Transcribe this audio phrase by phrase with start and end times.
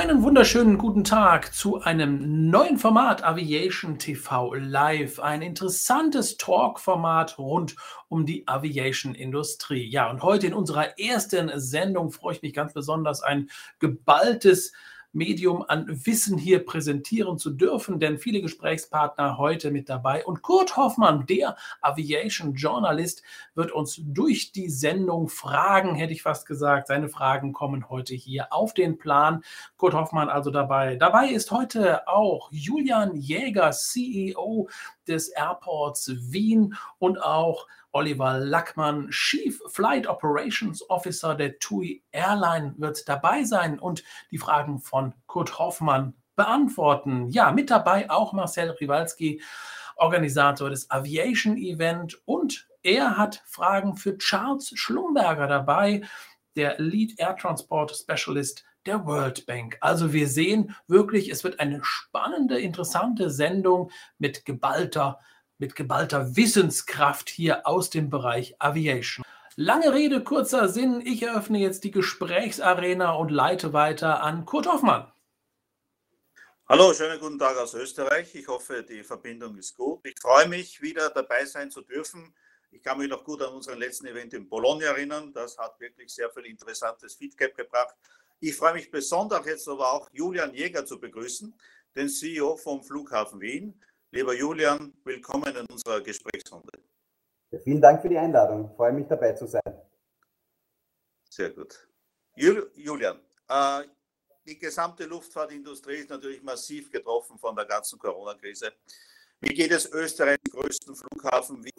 [0.00, 5.20] Einen wunderschönen guten Tag zu einem neuen Format Aviation TV Live.
[5.20, 7.76] Ein interessantes Talk-Format rund
[8.08, 9.86] um die Aviation-Industrie.
[9.86, 14.72] Ja, und heute in unserer ersten Sendung freue ich mich ganz besonders, ein geballtes
[15.12, 20.24] Medium an Wissen hier präsentieren zu dürfen, denn viele Gesprächspartner heute mit dabei.
[20.24, 23.22] Und Kurt Hoffmann, der Aviation Journalist,
[23.54, 26.88] wird uns durch die Sendung fragen, hätte ich fast gesagt.
[26.88, 29.42] Seine Fragen kommen heute hier auf den Plan.
[29.76, 30.96] Kurt Hoffmann also dabei.
[30.96, 34.68] Dabei ist heute auch Julian Jäger, CEO
[35.10, 43.08] des Airports Wien und auch Oliver Lackmann, Chief Flight Operations Officer der TUI Airline, wird
[43.08, 47.28] dabei sein und die Fragen von Kurt Hoffmann beantworten.
[47.28, 49.42] Ja, mit dabei auch Marcel Rivalski,
[49.96, 56.02] Organisator des Aviation Event und er hat Fragen für Charles Schlumberger dabei,
[56.56, 59.76] der Lead Air Transport Specialist der World Bank.
[59.80, 65.20] Also wir sehen wirklich, es wird eine spannende, interessante Sendung mit geballter
[65.60, 69.24] mit geballter Wissenskraft hier aus dem Bereich Aviation.
[69.56, 71.02] Lange Rede, kurzer Sinn.
[71.04, 75.12] Ich eröffne jetzt die Gesprächsarena und leite weiter an Kurt Hoffmann.
[76.66, 78.34] Hallo, schönen guten Tag aus Österreich.
[78.34, 80.00] Ich hoffe, die Verbindung ist gut.
[80.04, 82.34] Ich freue mich, wieder dabei sein zu dürfen.
[82.70, 85.32] Ich kann mich noch gut an unseren letzten Event in Bologna erinnern.
[85.34, 87.96] Das hat wirklich sehr viel interessantes Feedback gebracht.
[88.42, 91.54] Ich freue mich besonders jetzt aber auch Julian Jäger zu begrüßen,
[91.94, 93.78] den CEO vom Flughafen Wien.
[94.12, 96.72] Lieber Julian, willkommen in unserer Gesprächsrunde.
[97.50, 98.70] Ja, vielen Dank für die Einladung.
[98.70, 99.60] Ich freue mich dabei zu sein.
[101.28, 101.86] Sehr gut.
[102.34, 103.82] Julian, äh,
[104.46, 108.72] die gesamte Luftfahrtindustrie ist natürlich massiv getroffen von der ganzen Corona-Krise.
[109.40, 111.62] Wie geht es Österreichs größten Flughafen?
[111.62, 111.72] Wie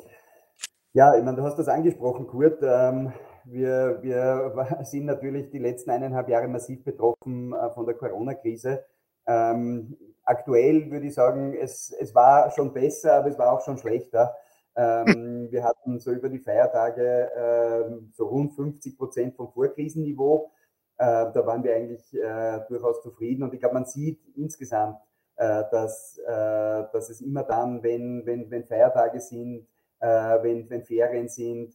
[0.94, 2.60] ja, ich meine, du hast das angesprochen, Kurt.
[2.62, 3.14] Ähm,
[3.52, 8.84] wir, wir sind natürlich die letzten eineinhalb Jahre massiv betroffen äh, von der Corona-Krise.
[9.28, 13.78] Ähm, aktuell würde ich sagen, es, es war schon besser, aber es war auch schon
[13.78, 14.36] schlechter.
[14.76, 20.52] Ähm, wir hatten so über die Feiertage ähm, so rund 50 Prozent vom Vorkrisenniveau.
[20.98, 24.98] Äh, da waren wir eigentlich äh, durchaus zufrieden und ich glaube, man sieht insgesamt,
[25.36, 29.68] äh, dass, äh, dass es immer dann, wenn, wenn, wenn Feiertage sind,
[30.00, 31.74] äh, wenn, wenn Ferien sind,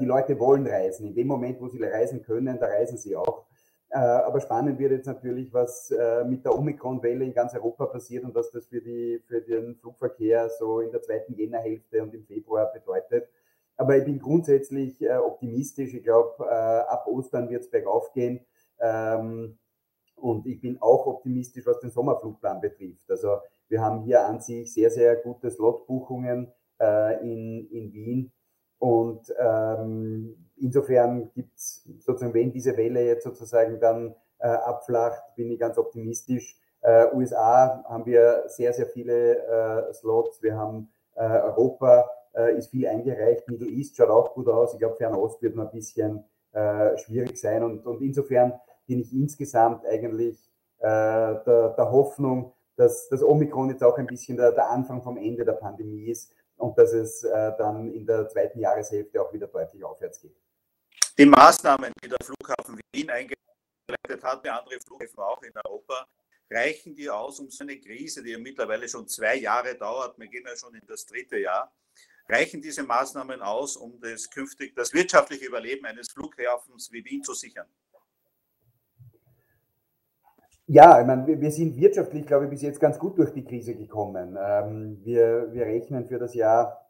[0.00, 1.06] die Leute wollen reisen.
[1.06, 3.46] In dem Moment, wo sie reisen können, da reisen sie auch.
[3.92, 8.24] Äh, aber spannend wird jetzt natürlich, was äh, mit der Omikron-Welle in ganz Europa passiert
[8.24, 12.24] und was das für, die, für den Flugverkehr so in der zweiten Jännerhälfte und im
[12.24, 13.28] Februar bedeutet.
[13.76, 15.92] Aber ich bin grundsätzlich äh, optimistisch.
[15.94, 18.46] Ich glaube, ab Ostern wird es bergauf gehen.
[18.78, 19.58] Ähm,
[20.14, 23.10] und ich bin auch optimistisch, was den Sommerflugplan betrifft.
[23.10, 23.38] Also
[23.68, 26.52] wir haben hier an sich sehr, sehr gute Slotbuchungen
[27.22, 28.32] in, in Wien.
[28.80, 35.50] Und ähm, insofern gibt es sozusagen, wenn diese Welle jetzt sozusagen dann äh, abflacht, bin
[35.50, 36.58] ich ganz optimistisch.
[36.80, 40.42] Äh, USA haben wir sehr, sehr viele äh, Slots.
[40.42, 43.46] Wir haben äh, Europa, äh, ist viel eingereicht.
[43.48, 44.72] Middle East schaut auch gut aus.
[44.72, 47.62] Ich glaube, Fernost wird noch ein bisschen äh, schwierig sein.
[47.62, 48.54] Und, und insofern
[48.86, 50.50] bin ich insgesamt eigentlich
[50.82, 55.44] der, der Hoffnung, dass das Omikron jetzt auch ein bisschen der, der Anfang vom Ende
[55.44, 60.20] der Pandemie ist und dass es dann in der zweiten Jahreshälfte auch wieder deutlich aufwärts
[60.20, 60.36] geht
[61.20, 66.08] die Maßnahmen, die der Flughafen Wien eingeleitet hat, wie andere Flughäfen auch in Europa,
[66.50, 70.28] reichen die aus, um so eine Krise, die ja mittlerweile schon zwei Jahre dauert, wir
[70.28, 71.70] gehen ja schon in das dritte Jahr,
[72.26, 77.34] reichen diese Maßnahmen aus, um das künftig das wirtschaftliche Überleben eines Flughafens wie Wien zu
[77.34, 77.66] sichern?
[80.72, 83.74] Ja, ich meine, wir sind wirtschaftlich, glaube ich, bis jetzt ganz gut durch die Krise
[83.74, 84.38] gekommen.
[84.40, 86.88] Ähm, wir, wir rechnen für das Jahr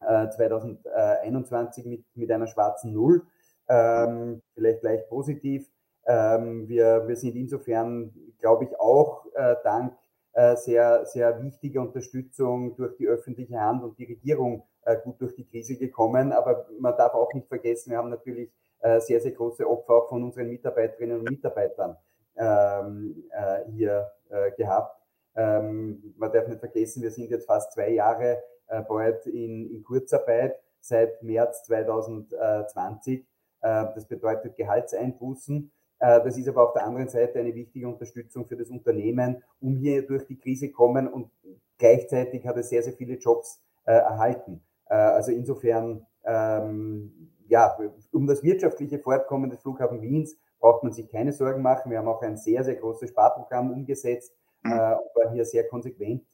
[0.00, 3.22] 2021 äh, mit, mit einer schwarzen Null
[3.70, 5.66] ähm, vielleicht leicht positiv.
[6.06, 9.96] Ähm, wir, wir sind insofern, glaube ich, auch äh, dank
[10.34, 14.64] äh, sehr, sehr wichtiger Unterstützung durch die öffentliche Hand und die Regierung
[15.04, 16.32] gut durch die Krise gekommen.
[16.32, 18.52] Aber man darf auch nicht vergessen, wir haben natürlich
[18.98, 21.96] sehr, sehr große Opfer auch von unseren Mitarbeiterinnen und Mitarbeitern
[22.36, 25.00] ähm, äh, hier äh, gehabt.
[25.34, 28.42] Ähm, man darf nicht vergessen, wir sind jetzt fast zwei Jahre
[28.88, 33.24] bald in, in Kurzarbeit seit März 2020.
[33.66, 35.70] Äh, das bedeutet Gehaltseinbußen.
[35.98, 39.76] Äh, das ist aber auf der anderen Seite eine wichtige Unterstützung für das Unternehmen, um
[39.76, 41.30] hier durch die Krise kommen und
[41.78, 44.62] gleichzeitig hat es sehr, sehr viele Jobs äh, erhalten.
[44.88, 47.76] Also insofern, ähm, ja,
[48.12, 51.90] um das wirtschaftliche Fortkommen des Flughafen Wiens braucht man sich keine Sorgen machen.
[51.90, 54.32] Wir haben auch ein sehr, sehr großes Sparprogramm umgesetzt,
[54.62, 54.70] mhm.
[54.70, 56.24] war hier sehr konsequent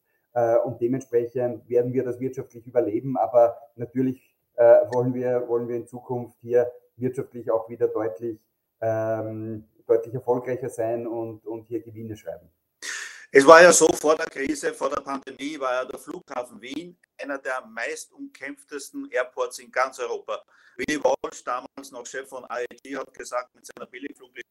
[0.64, 3.19] und dementsprechend werden wir das wirtschaftlich überleben.
[3.19, 8.40] Aber natürlich wollen wir, wollen wir in Zukunft hier wirtschaftlich auch wieder deutlich
[8.80, 12.48] ähm, deutlich erfolgreicher sein und, und hier Gewinne schreiben.
[13.34, 16.99] Es war ja so, vor der Krise, vor der Pandemie war ja der Flughafen Wien
[17.17, 20.44] einer der meist umkämpftesten Airports in ganz Europa.
[20.76, 24.44] Willy Walsh, damals noch Chef von IAG, hat gesagt, mit seiner Billigfluglinie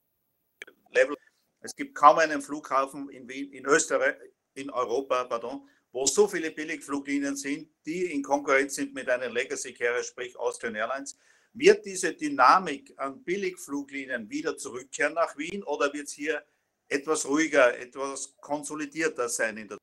[0.89, 1.15] Level,
[1.59, 4.15] es gibt kaum einen Flughafen in Wien, in Österreich,
[4.55, 9.75] in Europa, pardon, wo so viele Billigfluglinien sind, die in Konkurrenz sind mit einer Legacy
[9.75, 11.19] Carrier, sprich Austrian Airlines.
[11.53, 16.43] Wird diese Dynamik an Billigfluglinien wieder zurückkehren nach Wien oder wird es hier
[16.91, 19.77] etwas ruhiger, etwas konsolidierter sein in der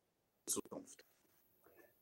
[0.46, 1.04] Zukunft?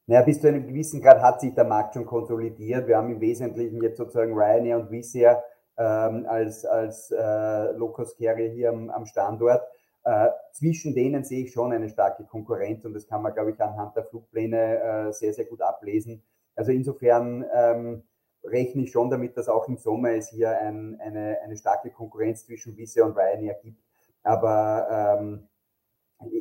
[0.07, 2.87] Naja, bis zu einem gewissen Grad hat sich der Markt schon konsolidiert.
[2.87, 5.43] Wir haben im Wesentlichen jetzt sozusagen Ryanair und Wizz Air
[5.79, 9.63] ähm, als, als äh, Low-Cost-Carrier hier am, am Standort.
[10.05, 13.61] Äh, zwischen denen sehe ich schon eine starke Konkurrenz und das kann man, glaube ich,
[13.61, 16.23] anhand der Flugpläne äh, sehr, sehr gut ablesen.
[16.55, 18.05] Also insofern ähm,
[18.45, 22.47] rechne ich schon damit, dass auch im Sommer es hier ein, eine, eine starke Konkurrenz
[22.47, 23.83] zwischen Wizz Air und Ryanair gibt.
[24.27, 25.49] Aber ähm,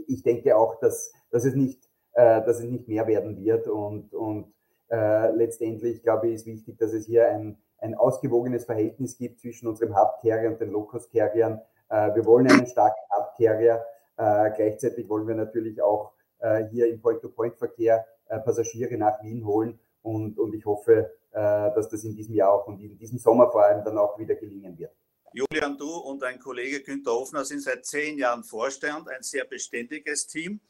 [0.08, 1.84] ich denke auch, dass, dass, es nicht,
[2.14, 3.68] äh, dass es nicht mehr werden wird.
[3.68, 4.54] Und, und
[4.90, 9.68] äh, letztendlich, glaube ich, ist wichtig, dass es hier ein, ein ausgewogenes Verhältnis gibt zwischen
[9.68, 11.62] unserem Hub-Carrier und den Low-Cost-Carriern.
[11.90, 13.86] Äh, wir wollen einen starken Hub-Carrier.
[14.18, 19.80] Äh, gleichzeitig wollen wir natürlich auch äh, hier im Point-to-Point-Verkehr äh, Passagiere nach Wien holen.
[20.02, 23.66] Und, und ich hoffe, dass das in diesem Jahr auch und in diesem Sommer vor
[23.66, 24.94] allem dann auch wieder gelingen wird.
[25.36, 30.28] Julian, du und dein Kollege Günter Hofner sind seit zehn Jahren Vorstand, ein sehr beständiges
[30.28, 30.62] Team.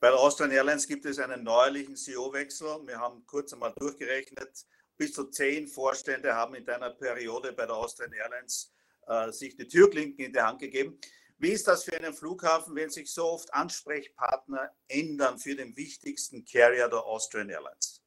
[0.00, 2.80] Bei der Austrian Airlines gibt es einen neuerlichen CEO-Wechsel.
[2.88, 4.66] Wir haben kurz einmal durchgerechnet,
[4.96, 8.74] bis zu zehn Vorstände haben in deiner Periode bei der Austrian Airlines
[9.06, 10.98] äh, sich die Türklinken in die Hand gegeben.
[11.38, 16.44] Wie ist das für einen Flughafen, wenn sich so oft Ansprechpartner ändern für den wichtigsten
[16.44, 18.02] Carrier der Austrian Airlines?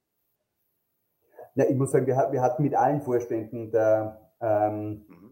[1.56, 5.23] Ja, ich muss sagen, wir, wir hatten mit allen Vorständen der, ähm, mhm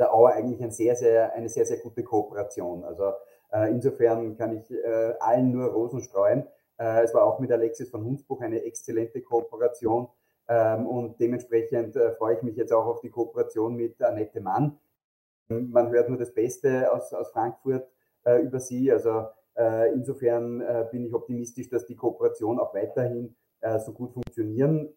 [0.00, 2.84] der Auer eigentlich ein sehr, sehr, eine sehr, sehr gute Kooperation.
[2.84, 3.12] Also
[3.52, 6.46] äh, insofern kann ich äh, allen nur Rosen streuen.
[6.78, 10.08] Äh, es war auch mit Alexis von Hunsbuch eine exzellente Kooperation
[10.48, 14.78] ähm, und dementsprechend äh, freue ich mich jetzt auch auf die Kooperation mit Annette Mann.
[15.48, 17.86] Man hört nur das Beste aus, aus Frankfurt
[18.24, 18.90] äh, über sie.
[18.90, 19.26] Also
[19.56, 20.62] äh, insofern
[20.92, 23.34] bin ich optimistisch, dass die Kooperation auch weiterhin
[23.84, 24.94] so gut funktionieren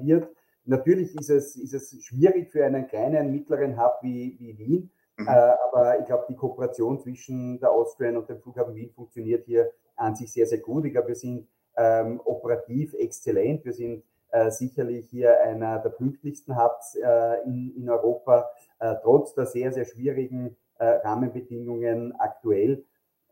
[0.00, 0.28] wird.
[0.64, 5.28] Natürlich ist es, ist es schwierig für einen kleinen, mittleren Hub wie, wie Wien, mhm.
[5.28, 9.70] äh, aber ich glaube, die Kooperation zwischen der Austrian und dem Flughafen Wien funktioniert hier
[9.96, 10.84] an sich sehr, sehr gut.
[10.84, 11.46] Ich glaube, wir sind
[11.76, 13.64] ähm, operativ exzellent.
[13.64, 18.50] Wir sind äh, sicherlich hier einer der pünktlichsten Hubs äh, in, in Europa,
[18.80, 22.84] äh, trotz der sehr, sehr schwierigen äh, Rahmenbedingungen aktuell.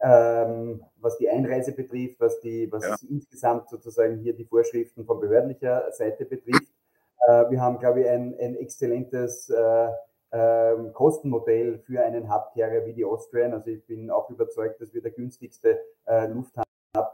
[0.04, 2.96] Ähm, was die Einreise betrifft, was, die, was ja.
[3.08, 6.71] insgesamt sozusagen hier die Vorschriften von behördlicher Seite betrifft.
[7.26, 9.88] Äh, wir haben, glaube ich, ein, ein exzellentes äh,
[10.32, 13.52] ähm, Kostenmodell für einen Hub-Carrier wie die Austrian.
[13.52, 17.12] Also ich bin auch überzeugt, dass wir der günstigste äh, Lufthansa-Hub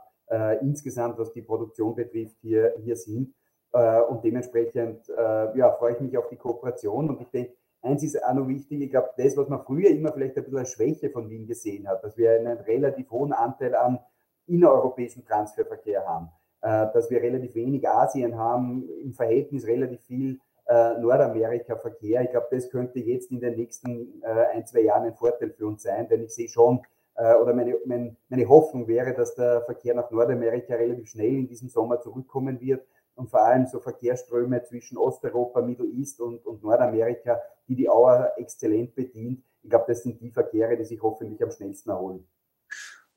[0.60, 3.34] insgesamt, was die Produktion betrifft, hier, hier sind.
[3.72, 7.08] und dementsprechend ja, freue ich mich auf die Kooperation.
[7.08, 10.12] Und ich denke, eins ist auch noch wichtig, ich glaube, das, was man früher immer
[10.12, 13.75] vielleicht ein bisschen als Schwäche von Wien gesehen hat, dass wir einen relativ hohen Anteil
[13.75, 14.00] an
[14.46, 16.28] innereuropäischen Transferverkehr haben.
[16.60, 22.22] Äh, dass wir relativ wenig Asien haben, im Verhältnis relativ viel äh, Nordamerika-Verkehr.
[22.22, 25.68] Ich glaube, das könnte jetzt in den nächsten äh, ein, zwei Jahren ein Vorteil für
[25.68, 26.80] uns sein, denn ich sehe schon,
[27.42, 31.68] oder meine, meine, meine Hoffnung wäre, dass der Verkehr nach Nordamerika relativ schnell in diesem
[31.68, 37.40] Sommer zurückkommen wird und vor allem so Verkehrsströme zwischen Osteuropa, Middle East und, und Nordamerika,
[37.66, 39.42] die die Auer exzellent bedient.
[39.64, 42.25] Ich glaube, das sind die Verkehre, die sich hoffentlich am schnellsten erholen.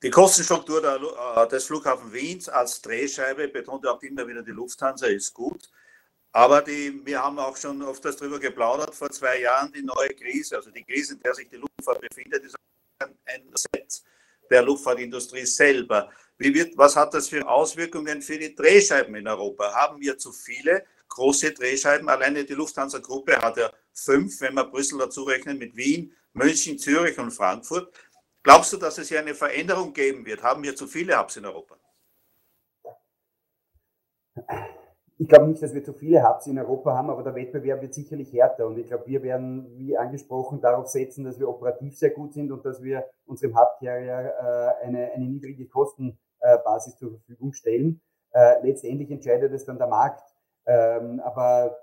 [0.02, 5.06] Die Kostenstruktur der, äh, des Flughafen Wiens als Drehscheibe betont auch immer wieder die Lufthansa
[5.06, 5.70] ist gut.
[6.32, 10.56] Aber die, wir haben auch schon oft darüber geplaudert, vor zwei Jahren die neue Krise,
[10.56, 12.56] also die Krise, in der sich die Luftfahrt befindet, ist
[13.26, 14.02] ein, Set
[14.50, 16.10] der Luftfahrtindustrie selber.
[16.38, 19.72] Wird, was hat das für Auswirkungen für die Drehscheiben in Europa?
[19.72, 22.08] Haben wir zu viele große Drehscheiben?
[22.08, 27.18] Alleine die Lufthansa-Gruppe hat ja fünf, wenn man Brüssel dazu rechnet, mit Wien, München, Zürich
[27.18, 27.94] und Frankfurt.
[28.42, 30.42] Glaubst du, dass es hier eine Veränderung geben wird?
[30.42, 31.76] Haben wir zu viele Hubs in Europa?
[35.18, 37.94] Ich glaube nicht, dass wir zu viele Hubs in Europa haben, aber der Wettbewerb wird
[37.94, 38.66] sicherlich härter.
[38.66, 42.50] Und ich glaube, wir werden, wie angesprochen, darauf setzen, dass wir operativ sehr gut sind
[42.50, 44.34] und dass wir unserem Hub-Carrier
[44.80, 48.00] äh, eine, eine niedrige Kostenbasis zur Verfügung stellen.
[48.32, 50.34] Äh, letztendlich entscheidet es dann der Markt.
[50.66, 51.76] Ähm, aber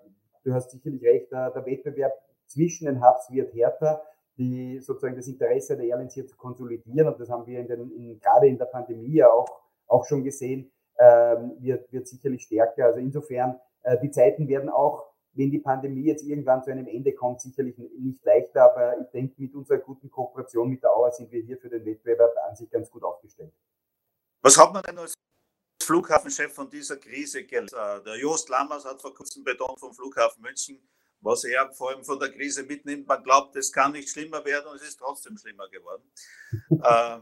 [0.43, 2.11] du hast sicherlich recht, der, der Wettbewerb
[2.47, 4.03] zwischen den Hubs wird härter
[4.39, 7.07] die sozusagen das Interesse der Airlines hier zu konsolidieren.
[7.07, 9.47] Und das haben wir in den, in, gerade in der Pandemie ja auch,
[9.85, 12.85] auch schon gesehen, ähm, wird, wird sicherlich stärker.
[12.85, 17.13] Also insofern, äh, die Zeiten werden auch wenn die Pandemie jetzt irgendwann zu einem Ende
[17.13, 21.31] kommt, sicherlich nicht leichter, aber ich denke, mit unserer guten Kooperation mit der Auer sind
[21.31, 23.53] wir hier für den Wettbewerb an sich ganz gut aufgestellt.
[24.41, 25.13] Was hat man denn als
[25.81, 27.73] Flughafenchef von dieser Krise gelernt?
[27.73, 30.79] Äh, der Jost Lammers hat vor kurzem betont vom Flughafen München,
[31.21, 33.07] was er vor allem von der Krise mitnimmt.
[33.07, 36.03] Man glaubt, es kann nicht schlimmer werden und es ist trotzdem schlimmer geworden.
[36.71, 37.19] äh,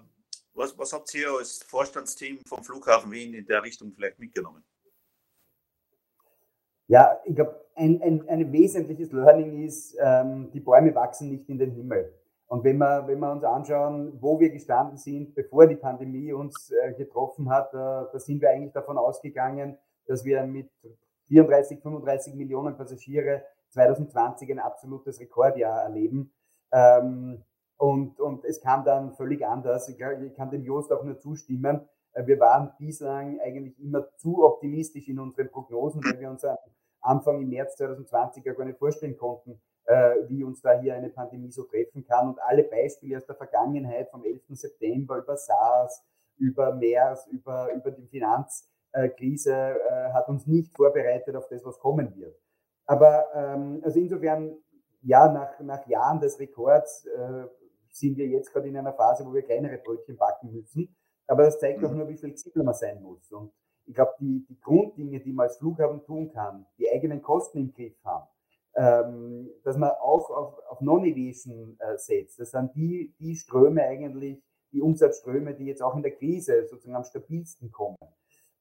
[0.54, 4.64] was, was habt ihr als Vorstandsteam vom Flughafen Wien in der Richtung vielleicht mitgenommen?
[6.88, 11.60] Ja, ich glaube, ein, ein, ein wesentliches Learning ist, ähm, die Bäume wachsen nicht in
[11.60, 12.14] den Himmel.
[12.48, 16.72] Und wenn wir, wenn wir uns anschauen, wo wir gestanden sind, bevor die Pandemie uns
[16.72, 17.78] äh, getroffen hat, äh,
[18.12, 19.78] da sind wir eigentlich davon ausgegangen,
[20.08, 20.70] dass wir mit
[21.28, 26.32] 34, 35 Millionen Passagiere 2020 ein absolutes Rekordjahr erleben.
[26.72, 27.44] Ähm,
[27.78, 29.88] und, und es kam dann völlig anders.
[29.90, 31.88] Ich, kann dem Jost auch nur zustimmen.
[32.14, 36.58] Äh, wir waren bislang eigentlich immer zu optimistisch in unseren Prognosen, weil wir uns am
[37.02, 41.52] Anfang im März 2020 gar nicht vorstellen konnten, äh, wie uns da hier eine Pandemie
[41.52, 42.30] so treffen kann.
[42.30, 44.42] Und alle Beispiele aus der Vergangenheit, vom 11.
[44.50, 46.04] September über SARS,
[46.38, 52.16] über MERS, über, über die Finanzkrise, äh, hat uns nicht vorbereitet auf das, was kommen
[52.16, 52.36] wird.
[52.86, 54.58] Aber ähm, also insofern,
[55.02, 57.46] ja, nach, nach Jahren des Rekords äh,
[57.92, 60.96] sind wir jetzt gerade in einer Phase, wo wir kleinere Brötchen backen müssen.
[61.28, 61.98] Aber das zeigt auch mhm.
[61.98, 63.32] nur, wie flexibel man sein muss.
[63.32, 63.52] Und
[63.86, 67.74] ich glaube, die, die Grunddinge, die man als Flughafen tun kann, die eigenen Kosten im
[67.74, 68.28] Griff haben,
[68.76, 72.40] ähm, dass man auch auf, auf Non-Aviation äh, setzt.
[72.40, 76.96] Das sind die, die Ströme eigentlich, die Umsatzströme, die jetzt auch in der Krise sozusagen
[76.96, 77.98] am stabilsten kommen.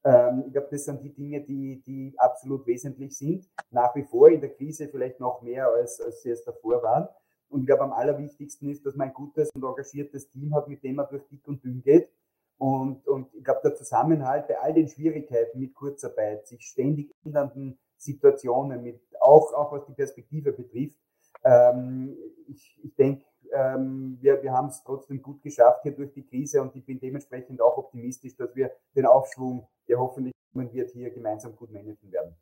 [0.07, 3.49] Ähm, ich glaube, das sind die Dinge, die, die absolut wesentlich sind.
[3.71, 7.09] Nach wie vor in der Krise vielleicht noch mehr, als, als sie es davor waren.
[7.49, 10.81] Und ich glaube, am allerwichtigsten ist, dass man ein gutes und engagiertes Team hat, mit
[10.83, 12.09] dem man durch dick und dünn geht.
[12.57, 17.77] Und, und ich glaube, der Zusammenhalt bei all den Schwierigkeiten mit Kurzarbeit, sich ständig ändernden
[17.97, 20.97] Situationen, mit, auch, auch was die Perspektive betrifft.
[21.43, 26.25] Ähm, ich ich denke, ähm, wir, wir haben es trotzdem gut geschafft hier durch die
[26.25, 30.91] Krise und ich bin dementsprechend auch optimistisch, dass wir den Aufschwung, der hoffentlich kommen wird,
[30.91, 32.35] hier gemeinsam gut managen werden.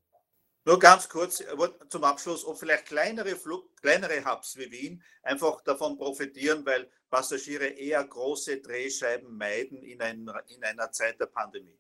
[0.68, 1.44] Nur ganz kurz
[1.90, 7.68] zum Abschluss, ob vielleicht kleinere, Flug, kleinere Hubs wie Wien einfach davon profitieren, weil Passagiere
[7.68, 11.80] eher große Drehscheiben meiden in, ein, in einer Zeit der Pandemie.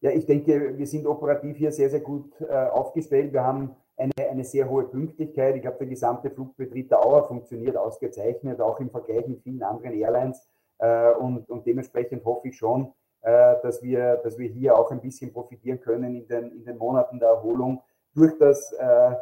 [0.00, 3.32] Ja, ich denke, wir sind operativ hier sehr, sehr gut äh, aufgestellt.
[3.32, 5.56] Wir haben eine, eine sehr hohe Pünktlichkeit.
[5.56, 9.92] Ich glaube, der gesamte Flugbetrieb der Auer funktioniert ausgezeichnet, auch im Vergleich mit vielen anderen
[9.92, 10.48] Airlines.
[10.78, 15.00] Äh, und, und dementsprechend hoffe ich schon, äh, dass, wir, dass wir hier auch ein
[15.00, 17.82] bisschen profitieren können in den, in den Monaten der Erholung
[18.14, 19.14] durch das äh,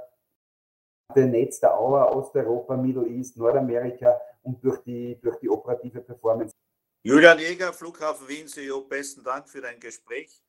[1.15, 6.55] Netz der Auer, Osteuropa, Middle East, Nordamerika und durch die, durch die operative Performance.
[7.03, 10.43] Julian Jäger, Flughafen Wien, CEO, besten Dank für dein Gespräch.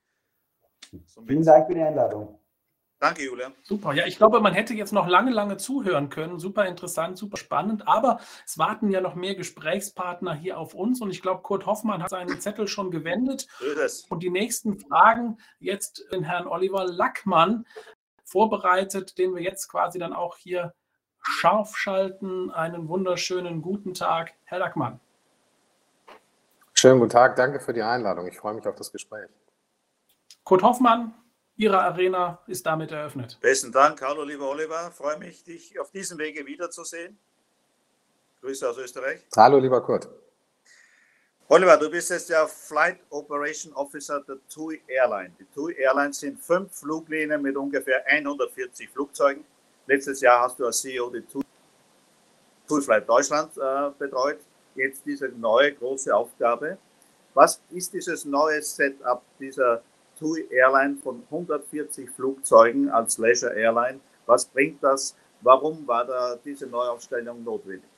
[1.26, 2.40] Vielen Dank für die Einladung.
[3.00, 3.54] Danke, Julian.
[3.62, 3.94] Super.
[3.94, 6.40] Ja, ich glaube, man hätte jetzt noch lange, lange zuhören können.
[6.40, 7.88] Super interessant, super spannend.
[7.88, 11.00] Aber es warten ja noch mehr Gesprächspartner hier auf uns.
[11.00, 13.48] Und ich glaube, Kurt Hoffmann hat seinen Zettel schon gewendet.
[14.10, 17.68] Und die nächsten Fragen jetzt den Herrn Oliver Lackmann
[18.24, 20.74] vorbereitet, den wir jetzt quasi dann auch hier
[21.22, 22.50] scharf schalten.
[22.50, 25.00] Einen wunderschönen guten Tag, Herr Lackmann.
[26.74, 27.36] Schönen guten Tag.
[27.36, 28.28] Danke für die Einladung.
[28.28, 29.30] Ich freue mich auf das Gespräch.
[30.44, 31.14] Kurt Hoffmann,
[31.60, 33.40] Ihre Arena ist damit eröffnet.
[33.42, 34.00] Besten Dank.
[34.04, 34.92] Hallo, lieber Oliver.
[34.92, 37.18] Freue mich, dich auf diesem Wege wiederzusehen.
[38.42, 39.22] Grüße aus Österreich.
[39.36, 40.08] Hallo, lieber Kurt.
[41.48, 45.32] Oliver, du bist jetzt der Flight Operation Officer der TUI Airline.
[45.40, 49.44] Die TUI Airline sind fünf Fluglinien mit ungefähr 140 Flugzeugen.
[49.88, 51.44] Letztes Jahr hast du als CEO die TUI,
[52.68, 54.38] TUI Flight Deutschland äh, betreut.
[54.76, 56.78] Jetzt diese neue große Aufgabe.
[57.34, 59.82] Was ist dieses neue Setup dieser
[60.20, 64.00] TUI Airline von 140 Flugzeugen als Leisure Airline.
[64.26, 65.16] Was bringt das?
[65.42, 67.90] Warum war da diese Neuaufstellung notwendig?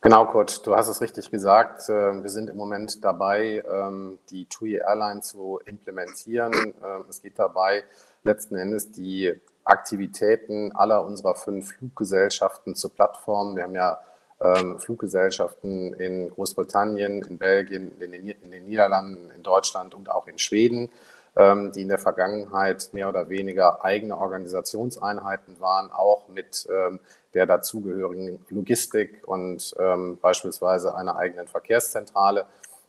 [0.00, 1.88] Genau, Kurt, du hast es richtig gesagt.
[1.88, 6.52] Ähm, wir sind im Moment dabei, ähm, die TUI Airline zu implementieren.
[6.54, 7.82] Ähm, es geht dabei
[8.22, 9.34] letzten Endes die
[9.64, 13.56] Aktivitäten aller unserer fünf Fluggesellschaften zur Plattform.
[13.56, 13.98] Wir haben ja
[14.40, 20.26] ähm, Fluggesellschaften in Großbritannien, in Belgien, in den, in den, Niederlanden, in Deutschland und auch
[20.26, 20.90] in Schweden,
[21.36, 27.00] ähm, die in der Vergangenheit mehr oder weniger eigene Organisationseinheiten waren, auch mit ähm,
[27.34, 32.46] der dazugehörigen Logistik und ähm, beispielsweise einer eigenen Verkehrszentrale.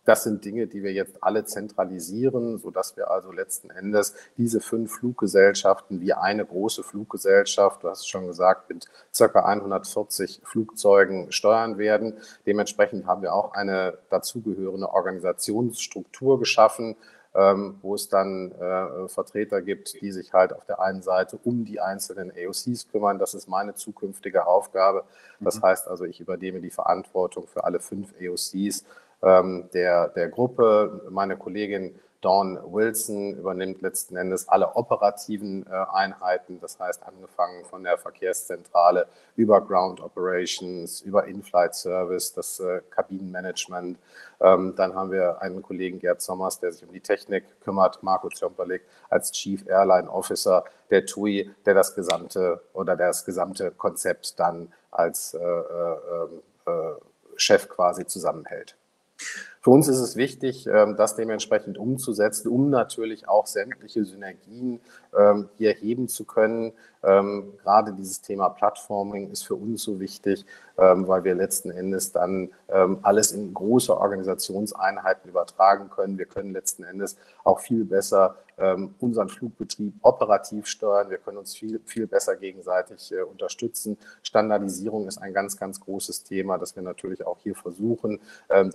[0.09, 4.91] Das sind Dinge, die wir jetzt alle zentralisieren, sodass wir also letzten Endes diese fünf
[4.95, 11.77] Fluggesellschaften wie eine große Fluggesellschaft, du hast es schon gesagt, mit circa 140 Flugzeugen steuern
[11.77, 12.17] werden.
[12.47, 16.95] Dementsprechend haben wir auch eine dazugehörende Organisationsstruktur geschaffen,
[17.35, 21.65] ähm, wo es dann äh, Vertreter gibt, die sich halt auf der einen Seite um
[21.65, 23.19] die einzelnen AOCs kümmern.
[23.19, 25.03] Das ist meine zukünftige Aufgabe.
[25.39, 25.65] Das mhm.
[25.65, 28.85] heißt also, ich übernehme die Verantwortung für alle fünf AOCs
[29.21, 31.01] ähm, der, der Gruppe.
[31.09, 37.83] Meine Kollegin Dawn Wilson übernimmt letzten Endes alle operativen äh, Einheiten, das heißt angefangen von
[37.83, 39.07] der Verkehrszentrale
[39.37, 43.97] über Ground Operations, über In-Flight Service, das äh, Kabinenmanagement.
[44.41, 48.27] Ähm, dann haben wir einen Kollegen Gerd Sommers, der sich um die Technik kümmert, Marco
[48.27, 54.73] Zjomperlik als Chief Airline Officer der TUI, der das gesamte oder das gesamte Konzept dann
[54.91, 56.95] als äh, äh, äh
[57.37, 58.75] Chef quasi zusammenhält.
[59.61, 64.79] Für uns ist es wichtig, ähm, das dementsprechend umzusetzen, um natürlich auch sämtliche Synergien
[65.17, 66.71] ähm, hier heben zu können.
[67.03, 70.45] Ähm, gerade dieses Thema Plattforming ist für uns so wichtig,
[70.75, 72.51] weil wir letzten Endes dann
[73.01, 76.17] alles in große Organisationseinheiten übertragen können.
[76.17, 78.37] Wir können letzten Endes auch viel besser
[78.99, 81.09] unseren Flugbetrieb operativ steuern.
[81.09, 83.97] Wir können uns viel, viel besser gegenseitig äh, unterstützen.
[84.23, 88.19] Standardisierung ist ein ganz, ganz großes Thema, das wir natürlich auch hier versuchen,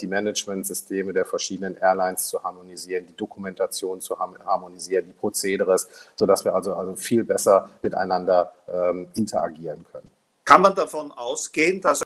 [0.00, 6.54] die Managementsysteme der verschiedenen Airlines zu harmonisieren, die Dokumentation zu harmonisieren, die Prozederes, sodass wir
[6.54, 10.10] also, also viel besser miteinander ähm, interagieren können.
[10.44, 12.02] Kann man davon ausgehen, dass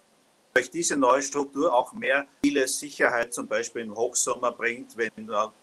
[0.58, 5.12] durch diese neue Struktur auch mehr viele Sicherheit zum Beispiel im Hochsommer bringt, wenn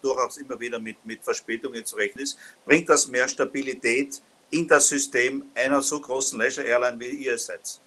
[0.02, 4.22] durchaus immer wieder mit, mit Verspätungen zu rechnen ist, bringt das mehr Stabilität
[4.52, 7.82] in das System einer so großen Leisure Airline wie ihr seid?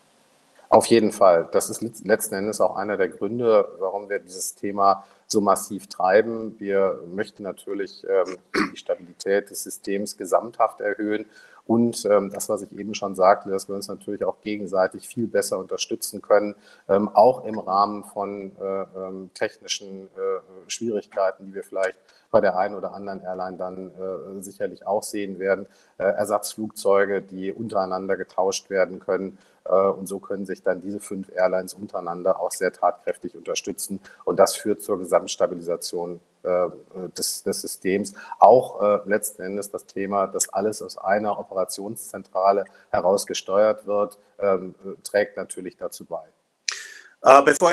[0.68, 1.48] Auf jeden Fall.
[1.50, 6.56] Das ist letzten Endes auch einer der Gründe, warum wir dieses Thema so massiv treiben.
[6.58, 8.36] Wir möchten natürlich ähm,
[8.74, 11.24] die Stabilität des Systems gesamthaft erhöhen
[11.68, 15.26] und ähm, das, was ich eben schon sagte, dass wir uns natürlich auch gegenseitig viel
[15.26, 16.54] besser unterstützen können,
[16.88, 21.98] ähm, auch im Rahmen von äh, ähm, technischen äh, Schwierigkeiten, die wir vielleicht
[22.30, 25.66] bei der einen oder anderen Airline dann äh, sicherlich auch sehen werden.
[25.98, 29.36] Äh, Ersatzflugzeuge, die untereinander getauscht werden können.
[29.66, 34.00] Äh, und so können sich dann diese fünf Airlines untereinander auch sehr tatkräftig unterstützen.
[34.24, 38.14] Und das führt zur Gesamtstabilisation des, des Systems.
[38.38, 44.74] Auch äh, letzten Endes das Thema, dass alles aus einer Operationszentrale heraus gesteuert wird, ähm,
[45.02, 46.24] trägt natürlich dazu bei.
[47.44, 47.72] bevor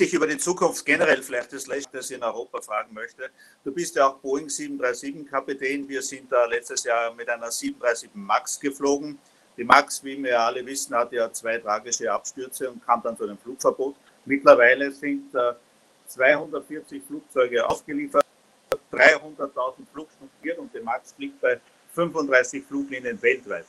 [0.00, 3.30] ich über die Zukunft generell vielleicht des Länders in Europa fragen möchte.
[3.64, 5.88] Du bist ja auch Boeing 737 Kapitän.
[5.88, 9.18] Wir sind da letztes Jahr mit einer 737 MAX geflogen.
[9.56, 13.24] Die MAX, wie wir alle wissen, hat ja zwei tragische Abstürze und kam dann zu
[13.24, 13.96] einem Flugverbot.
[14.26, 15.54] Mittlerweile sind äh,
[16.06, 18.24] 240 Flugzeuge aufgeliefert,
[18.92, 19.50] 300.000
[19.92, 21.60] Flugstunden und die MAX fliegt bei
[21.94, 23.66] 35 Fluglinien weltweit.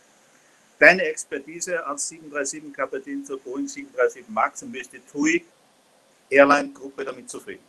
[0.79, 5.43] Deine Expertise als 737-Kapitän zur Boeing 737 MAX und wie ist die TUI
[6.29, 7.63] Airline-Gruppe damit zufrieden?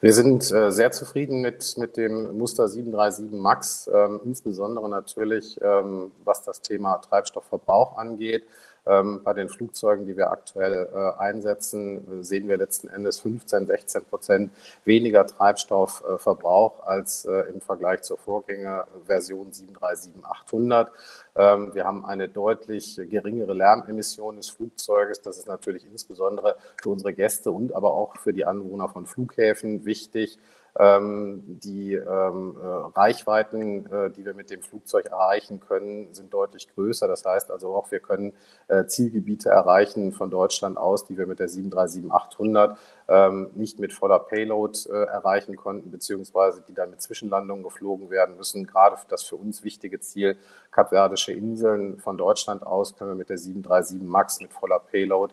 [0.00, 6.12] Wir sind äh, sehr zufrieden mit, mit dem Muster 737 MAX, ähm, insbesondere natürlich, ähm,
[6.24, 8.44] was das Thema Treibstoffverbrauch angeht.
[8.86, 14.04] Ähm, bei den Flugzeugen, die wir aktuell äh, einsetzen, sehen wir letzten Endes 15, 16
[14.04, 14.52] Prozent
[14.84, 20.88] weniger Treibstoffverbrauch als äh, im Vergleich zur Vorgängerversion 737-800.
[21.34, 25.22] Ähm, wir haben eine deutlich geringere Lärmemission des Flugzeuges.
[25.22, 29.86] Das ist natürlich insbesondere für unsere Gäste und aber auch für die Anwohner von Flughäfen
[29.86, 30.38] wichtig.
[30.76, 32.66] Ähm, die ähm, äh,
[32.98, 37.06] Reichweiten, äh, die wir mit dem Flugzeug erreichen können, sind deutlich größer.
[37.06, 38.32] Das heißt also auch, wir können
[38.66, 44.18] äh, Zielgebiete erreichen von Deutschland aus, die wir mit der 737-800 ähm, nicht mit voller
[44.18, 48.66] Payload erreichen konnten, beziehungsweise die dann mit Zwischenlandungen geflogen werden müssen.
[48.66, 50.36] Gerade das für uns wichtige Ziel,
[50.70, 55.32] Kapverdische Inseln von Deutschland aus, können wir mit der 737 MAX mit voller Payload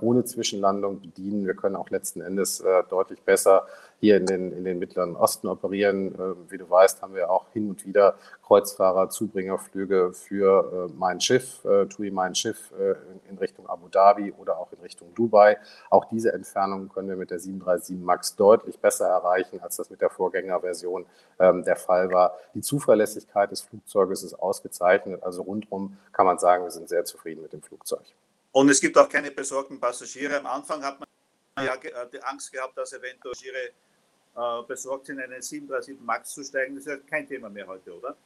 [0.00, 1.44] ohne Zwischenlandung bedienen.
[1.44, 3.66] Wir können auch letzten Endes deutlich besser
[4.00, 6.14] hier in den, in den Mittleren Osten operieren.
[6.14, 11.20] Äh, wie du weißt, haben wir auch hin und wieder Kreuzfahrer, Zubringerflüge für äh, mein
[11.20, 12.72] Schiff, äh, TUI mein Schiff
[13.28, 15.58] in Richtung Abu Dhabi oder auch in Richtung Dubai.
[15.90, 20.00] Auch diese Entfernungen können wir mit der 737 MAX deutlich besser erreichen, als das mit
[20.00, 21.06] der Vorgängerversion
[21.38, 22.36] ähm, der Fall war.
[22.54, 25.22] Die Zuverlässigkeit des Flugzeuges ist ausgezeichnet.
[25.22, 28.02] Also rundherum kann man sagen, wir sind sehr zufrieden mit dem Flugzeug.
[28.52, 30.38] Und es gibt auch keine besorgten Passagiere.
[30.38, 31.08] Am Anfang hat man
[31.64, 33.70] ja die Angst gehabt, dass eventuell Passagiere
[34.36, 36.74] äh, besorgt sind, einen 737 MAX zu steigen.
[36.74, 38.16] Das ist ja kein Thema mehr heute, oder?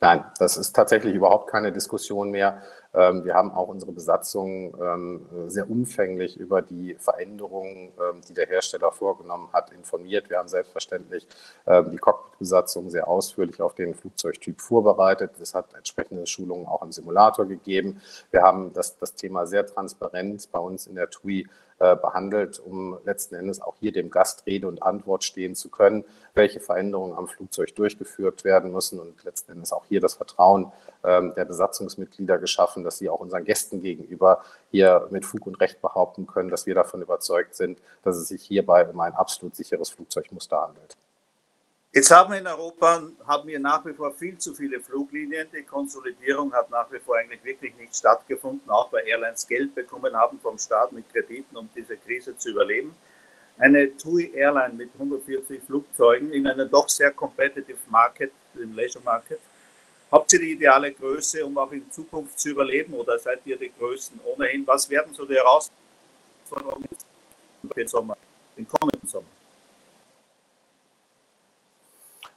[0.00, 2.62] Nein, das ist tatsächlich überhaupt keine Diskussion mehr.
[2.94, 8.46] Ähm, wir haben auch unsere Besatzung ähm, sehr umfänglich über die Veränderungen, ähm, die der
[8.46, 10.30] Hersteller vorgenommen hat, informiert.
[10.30, 11.26] Wir haben selbstverständlich
[11.66, 15.32] die Cockpit-Besatzung sehr ausführlich auf den Flugzeugtyp vorbereitet.
[15.40, 18.00] Es hat entsprechende Schulungen auch im Simulator gegeben.
[18.30, 21.46] Wir haben das, das Thema sehr transparent bei uns in der TUI
[21.80, 26.04] äh, behandelt, um letzten Endes auch hier dem Gast Rede und Antwort stehen zu können,
[26.34, 30.72] welche Veränderungen am Flugzeug durchgeführt werden müssen und letzten Endes auch hier das Vertrauen
[31.02, 36.26] der Besatzungsmitglieder geschaffen, dass sie auch unseren Gästen gegenüber hier mit Fug und Recht behaupten
[36.26, 40.60] können, dass wir davon überzeugt sind, dass es sich hierbei um ein absolut sicheres Flugzeugmuster
[40.60, 40.96] handelt.
[41.90, 45.48] Jetzt haben wir in Europa haben wir nach wie vor viel zu viele Fluglinien.
[45.56, 50.14] Die Konsolidierung hat nach wie vor eigentlich wirklich nicht stattgefunden, auch weil Airlines Geld bekommen
[50.14, 52.94] haben vom Staat mit Krediten, um diese Krise zu überleben.
[53.58, 59.40] Eine TUI Airline mit 140 Flugzeugen in einem doch sehr competitive Market, im Leisure Market.
[60.10, 63.70] Habt ihr die ideale Größe, um auch in Zukunft zu überleben oder seid ihr die
[63.78, 64.66] Größten ohnehin?
[64.66, 66.88] Was werden so die Herausforderungen
[67.74, 68.16] im Sommer,
[68.56, 69.26] im kommenden Sommer?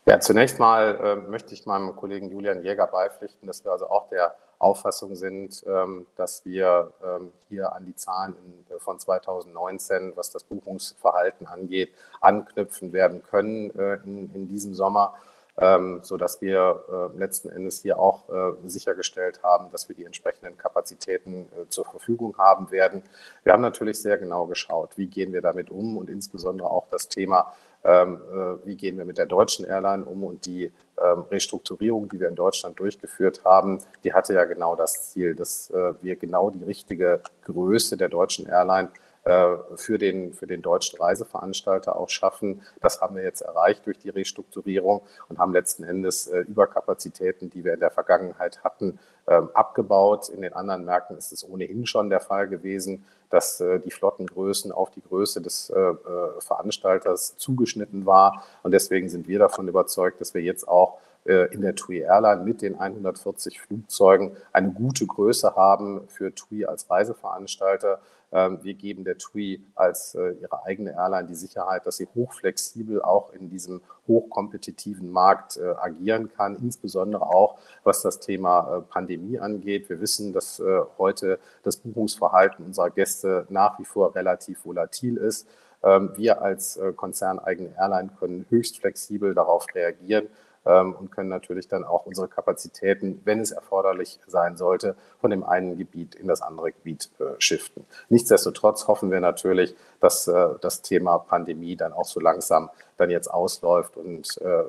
[0.05, 4.09] Ja, zunächst mal äh, möchte ich meinem Kollegen Julian Jäger beipflichten, dass wir also auch
[4.09, 10.13] der Auffassung sind, ähm, dass wir ähm, hier an die Zahlen in, äh, von 2019,
[10.15, 15.15] was das Buchungsverhalten angeht, anknüpfen werden können äh, in, in, diesem Sommer,
[15.57, 20.57] ähm, sodass wir äh, letzten Endes hier auch äh, sichergestellt haben, dass wir die entsprechenden
[20.57, 23.03] Kapazitäten äh, zur Verfügung haben werden.
[23.43, 27.09] Wir haben natürlich sehr genau geschaut, wie gehen wir damit um und insbesondere auch das
[27.09, 32.09] Thema ähm, äh, wie gehen wir mit der deutschen Airline um und die ähm, Restrukturierung,
[32.09, 36.15] die wir in Deutschland durchgeführt haben, die hatte ja genau das Ziel, dass äh, wir
[36.15, 38.89] genau die richtige Größe der deutschen Airline
[39.23, 42.63] für den, für den deutschen Reiseveranstalter auch schaffen.
[42.81, 47.75] Das haben wir jetzt erreicht durch die Restrukturierung und haben letzten Endes Überkapazitäten, die wir
[47.75, 50.29] in der Vergangenheit hatten, ähm, abgebaut.
[50.29, 54.71] In den anderen Märkten ist es ohnehin schon der Fall gewesen, dass äh, die Flottengrößen
[54.71, 55.95] auf die Größe des äh, äh,
[56.39, 58.43] Veranstalters zugeschnitten war.
[58.63, 62.63] Und deswegen sind wir davon überzeugt, dass wir jetzt auch in der TUI Airline mit
[62.63, 67.99] den 140 Flugzeugen eine gute Größe haben für TUI als Reiseveranstalter.
[68.31, 73.33] Ähm, wir geben der TUI als ihre eigene Airline die Sicherheit, dass sie hochflexibel auch
[73.33, 79.89] in diesem hochkompetitiven Markt agieren kann, insbesondere auch was das Thema Pandemie angeht.
[79.89, 80.61] Wir wissen, dass
[80.97, 85.47] heute das Buchungsverhalten unserer Gäste nach wie vor relativ volatil ist.
[85.83, 90.27] Ähm, wir als konzerneigene Airline können höchst flexibel darauf reagieren
[90.63, 95.77] und können natürlich dann auch unsere Kapazitäten, wenn es erforderlich sein sollte, von dem einen
[95.77, 97.85] Gebiet in das andere Gebiet äh, shiften.
[98.09, 103.27] Nichtsdestotrotz hoffen wir natürlich, dass äh, das Thema Pandemie dann auch so langsam dann jetzt
[103.27, 104.63] ausläuft und äh,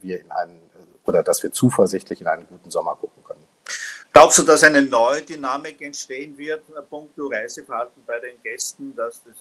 [0.00, 0.60] wir in einen
[1.04, 3.44] oder dass wir zuversichtlich in einen guten Sommer gucken können.
[4.12, 9.36] Glaubst du, dass eine neue Dynamik entstehen wird, punkto Reiseverhalten bei den Gästen, dass das,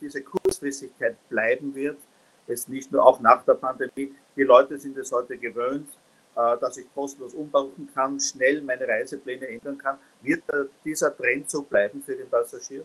[0.00, 1.98] diese Kurzfristigkeit bleiben wird?
[2.46, 4.14] Es nicht nur auch nach der Pandemie.
[4.36, 5.88] Die Leute sind es heute gewöhnt,
[6.36, 9.98] äh, dass ich kostenlos umbuchen kann, schnell meine Reisepläne ändern kann.
[10.22, 10.42] Wird
[10.84, 12.84] dieser Trend so bleiben für den Passagier?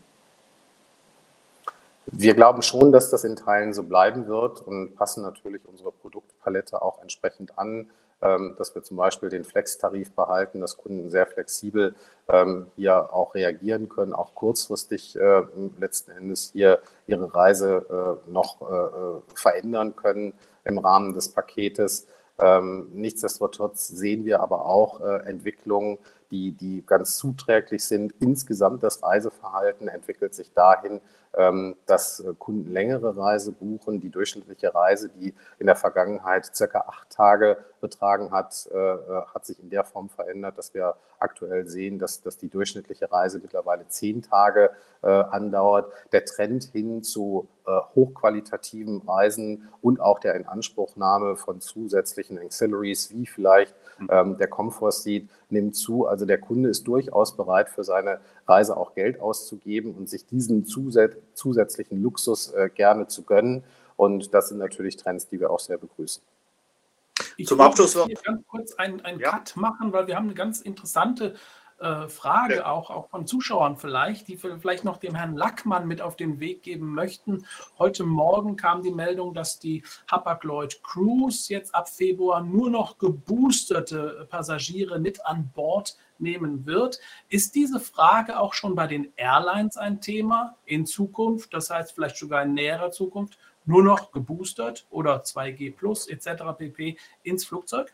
[2.11, 6.81] Wir glauben schon, dass das in Teilen so bleiben wird und passen natürlich unsere Produktpalette
[6.81, 7.89] auch entsprechend an
[8.21, 11.95] dass wir zum Beispiel den Flex-Tarif behalten, dass Kunden sehr flexibel
[12.27, 15.43] ähm, hier auch reagieren können, auch kurzfristig äh,
[15.79, 20.33] letzten Endes hier ihre Reise äh, noch äh, verändern können
[20.65, 22.07] im Rahmen des Paketes.
[22.37, 25.97] Ähm, nichtsdestotrotz sehen wir aber auch Entwicklungen,
[26.31, 28.13] die, die ganz zuträglich sind.
[28.19, 31.01] Insgesamt das Reiseverhalten entwickelt sich dahin,
[31.37, 33.99] ähm, dass äh, Kunden längere Reise buchen.
[33.99, 39.45] Die durchschnittliche Reise, die in der Vergangenheit circa acht Tage betragen hat, äh, äh, hat
[39.45, 43.87] sich in der Form verändert, dass wir aktuell sehen, dass, dass die durchschnittliche Reise mittlerweile
[43.87, 45.93] zehn Tage andauert.
[46.11, 53.73] Der Trend hin zu hochqualitativen Reisen und auch der Inanspruchnahme von zusätzlichen Ancillaries wie vielleicht
[54.09, 56.05] ähm, der Comfort Seat nimmt zu.
[56.07, 60.65] Also der Kunde ist durchaus bereit, für seine Reise auch Geld auszugeben und sich diesen
[60.65, 63.63] zusätzlichen Luxus äh, gerne zu gönnen.
[63.95, 66.23] Und das sind natürlich Trends, die wir auch sehr begrüßen.
[67.37, 69.31] Ich Zum Abschluss noch ganz kurz einen, einen ja.
[69.31, 71.35] Cut machen, weil wir haben eine ganz interessante
[71.79, 72.65] äh, Frage ja.
[72.65, 76.63] auch, auch von Zuschauern vielleicht, die vielleicht noch dem Herrn Lackmann mit auf den Weg
[76.63, 77.45] geben möchten.
[77.77, 84.27] Heute Morgen kam die Meldung, dass die Hapag-Lloyd Cruise jetzt ab Februar nur noch geboosterte
[84.29, 86.99] Passagiere mit an Bord nehmen wird.
[87.29, 91.53] Ist diese Frage auch schon bei den Airlines ein Thema in Zukunft?
[91.53, 96.43] Das heißt vielleicht sogar in näherer Zukunft nur noch geboostert oder 2G plus etc.
[96.57, 96.97] pp.
[97.23, 97.93] ins Flugzeug?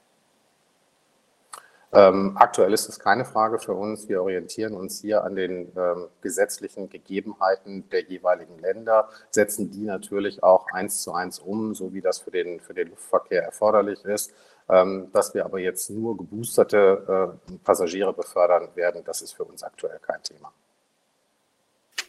[1.95, 4.09] Ähm, aktuell ist es keine Frage für uns.
[4.09, 10.43] Wir orientieren uns hier an den ähm, gesetzlichen Gegebenheiten der jeweiligen Länder, setzen die natürlich
[10.43, 14.33] auch eins zu eins um, so wie das für den, für den Luftverkehr erforderlich ist.
[14.67, 19.61] Ähm, dass wir aber jetzt nur geboosterte äh, Passagiere befördern werden, das ist für uns
[19.61, 20.51] aktuell kein Thema.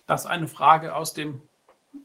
[0.06, 1.42] Das ist eine Frage aus dem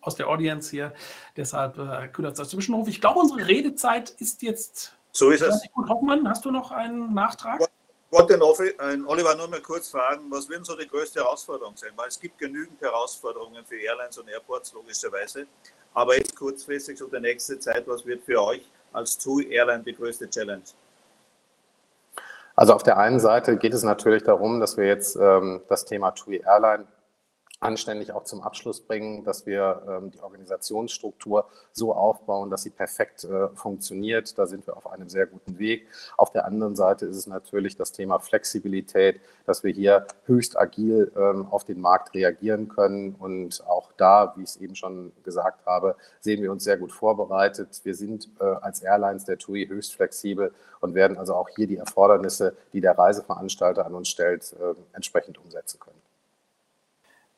[0.02, 0.94] aus der Audience hier.
[1.36, 2.88] Deshalb äh, kümmert es Zwischenruf.
[2.88, 4.96] Ich glaube, unsere Redezeit ist jetzt.
[5.12, 5.64] So ist es.
[5.74, 7.60] Gut, Hoffmann, hast du noch einen Nachtrag?
[7.62, 11.92] Ich wollte den Oliver nur mal kurz fragen, was wird so die größte Herausforderung sein?
[11.96, 15.48] Weil es gibt genügend Herausforderungen für Airlines und Airports, logischerweise.
[15.94, 19.96] Aber jetzt kurzfristig, so der nächste Zeit, was wird für euch als TUI Airline die
[19.96, 20.64] größte Challenge?
[22.56, 26.12] Also auf der einen Seite geht es natürlich darum, dass wir jetzt ähm, das Thema
[26.12, 26.86] TUI Airline
[27.62, 33.24] anständig auch zum Abschluss bringen, dass wir ähm, die Organisationsstruktur so aufbauen, dass sie perfekt
[33.24, 34.38] äh, funktioniert.
[34.38, 35.88] Da sind wir auf einem sehr guten Weg.
[36.18, 41.12] Auf der anderen Seite ist es natürlich das Thema Flexibilität, dass wir hier höchst agil
[41.16, 43.16] ähm, auf den Markt reagieren können.
[43.16, 46.92] Und auch da, wie ich es eben schon gesagt habe, sehen wir uns sehr gut
[46.92, 47.80] vorbereitet.
[47.84, 51.78] Wir sind äh, als Airlines der TUI höchst flexibel und werden also auch hier die
[51.78, 56.01] Erfordernisse, die der Reiseveranstalter an uns stellt, äh, entsprechend umsetzen können.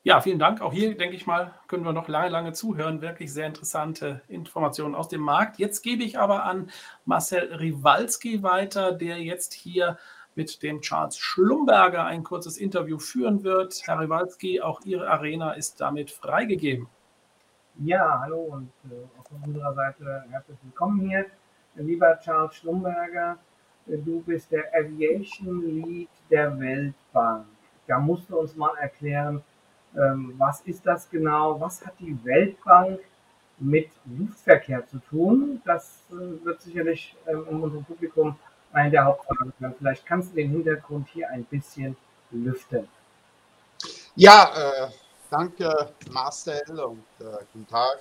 [0.06, 0.60] Ja, vielen Dank.
[0.60, 3.02] Auch hier, denke ich mal, können wir noch lange, lange zuhören.
[3.02, 5.60] Wirklich sehr interessante Informationen aus dem Markt.
[5.60, 6.70] Jetzt gebe ich aber an
[7.06, 9.98] Marcel Rivalski weiter, der jetzt hier
[10.36, 13.82] mit dem Charles Schlumberger ein kurzes Interview führen wird.
[13.86, 16.90] Herr Rivalski, auch Ihre Arena ist damit freigegeben.
[17.80, 21.28] Ja, hallo und äh, auch von unserer Seite herzlich willkommen hier.
[21.76, 23.38] Lieber Charles Schlumberger,
[23.88, 27.46] äh, du bist der Aviation Lead der Weltbank.
[27.88, 29.42] Da musst du uns mal erklären,
[29.96, 31.60] ähm, was ist das genau?
[31.60, 33.00] Was hat die Weltbank
[33.60, 35.62] mit Luftverkehr zu tun?
[35.66, 38.36] Das äh, wird sicherlich ähm, in unserem Publikum
[38.72, 39.76] eine der Hauptfragen sein.
[39.78, 41.96] Vielleicht kannst du den Hintergrund hier ein bisschen
[42.32, 42.88] lüften.
[44.16, 44.90] Ja, äh,
[45.30, 48.00] danke Marcel und äh, guten Tag.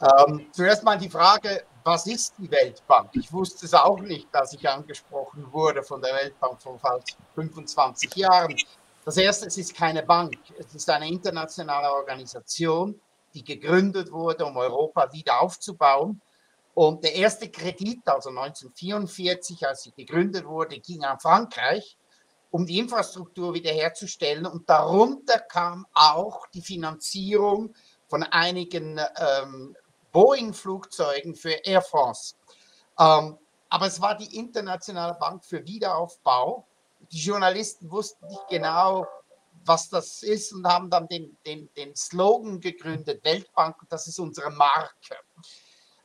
[0.00, 3.10] Ähm, zuerst mal die Frage, was ist die Weltbank?
[3.12, 8.14] Ich wusste es auch nicht, dass ich angesprochen wurde von der Weltbank vor fast 25
[8.16, 8.56] Jahren.
[9.04, 12.98] Das erste, es ist keine Bank, es ist eine internationale Organisation,
[13.34, 16.22] die gegründet wurde, um Europa wieder aufzubauen.
[16.72, 21.98] Und der erste Kredit, also 1944, als sie gegründet wurde, ging an Frankreich,
[22.50, 24.46] um die Infrastruktur wiederherzustellen.
[24.46, 27.74] Und darunter kam auch die Finanzierung
[28.08, 29.76] von einigen ähm,
[30.12, 32.36] Boeing-Flugzeugen für Air France.
[32.98, 33.36] Ähm,
[33.68, 36.66] aber es war die Internationale Bank für Wiederaufbau
[37.10, 39.06] die Journalisten wussten nicht genau,
[39.64, 44.50] was das ist und haben dann den, den, den Slogan gegründet, Weltbank, das ist unsere
[44.50, 45.16] Marke.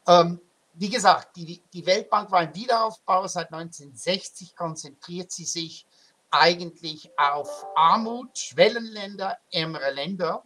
[0.08, 0.40] Ähm,
[0.74, 3.28] wie gesagt, die, die Weltbank war ein Wiederaufbau.
[3.28, 5.86] Seit 1960 konzentriert sie sich
[6.32, 10.44] eigentlich auf Armut, Schwellenländer, ärmere Länder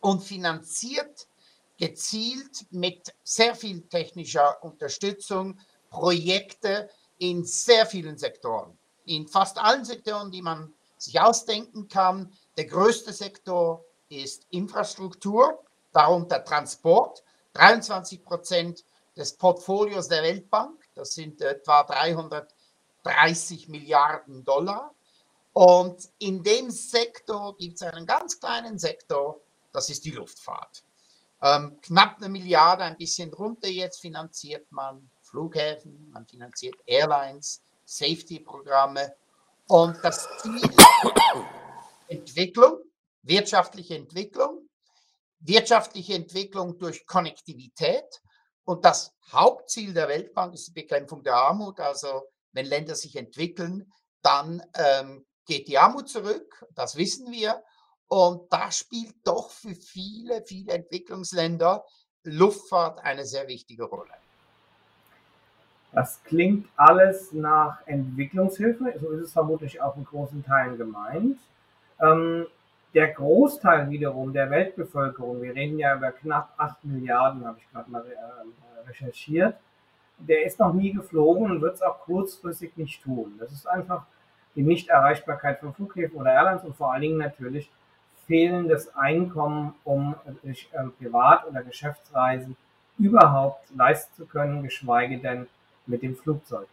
[0.00, 1.26] und finanziert
[1.78, 10.30] gezielt mit sehr viel technischer Unterstützung Projekte in sehr vielen Sektoren in fast allen Sektoren,
[10.30, 12.32] die man sich ausdenken kann.
[12.56, 15.62] Der größte Sektor ist Infrastruktur,
[15.92, 17.22] darunter Transport.
[17.54, 18.84] 23 Prozent
[19.16, 24.94] des Portfolios der Weltbank, das sind etwa 330 Milliarden Dollar.
[25.52, 29.40] Und in dem Sektor gibt es einen ganz kleinen Sektor,
[29.72, 30.82] das ist die Luftfahrt.
[31.42, 39.14] Ähm, knapp eine Milliarde, ein bisschen drunter jetzt finanziert man Flughäfen, man finanziert Airlines, Safety-Programme.
[39.68, 40.60] Und das Ziel
[42.08, 42.78] Entwicklung,
[43.22, 44.68] wirtschaftliche Entwicklung,
[45.40, 48.20] wirtschaftliche Entwicklung durch Konnektivität.
[48.64, 51.80] Und das Hauptziel der Weltbank ist die Bekämpfung der Armut.
[51.80, 56.64] Also wenn Länder sich entwickeln, dann ähm, geht die Armut zurück.
[56.74, 57.62] Das wissen wir.
[58.08, 61.84] Und da spielt doch für viele, viele Entwicklungsländer
[62.24, 64.12] Luftfahrt eine sehr wichtige Rolle.
[65.92, 71.38] Das klingt alles nach Entwicklungshilfe, so ist es vermutlich auch in großen Teilen gemeint.
[72.00, 72.46] Ähm,
[72.94, 77.90] der Großteil wiederum der Weltbevölkerung, wir reden ja über knapp 8 Milliarden, habe ich gerade
[77.90, 79.56] mal äh, recherchiert,
[80.18, 83.34] der ist noch nie geflogen und wird es auch kurzfristig nicht tun.
[83.38, 84.04] Das ist einfach
[84.54, 87.70] die Nichterreichbarkeit von Flughäfen oder Airlines und vor allen Dingen natürlich
[88.26, 92.56] fehlendes Einkommen, um sich äh, Privat- oder Geschäftsreisen
[92.98, 95.46] überhaupt leisten zu können, geschweige denn
[95.86, 96.66] mit dem Flugzeug.